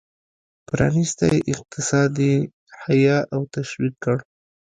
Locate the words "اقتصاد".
1.53-2.13